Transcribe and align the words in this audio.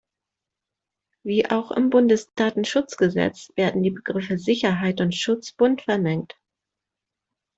Wie 1.23 1.51
auch 1.51 1.69
im 1.69 1.91
Bundesdatenschutzgesetz 1.91 3.51
werden 3.55 3.83
die 3.83 3.91
Begriffe 3.91 4.39
Sicherheit 4.39 4.99
und 4.99 5.11
Schutz 5.13 5.51
bunt 5.51 5.83
vermengt. 5.83 6.35